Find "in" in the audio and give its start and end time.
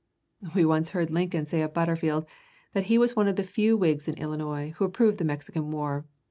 4.07-4.15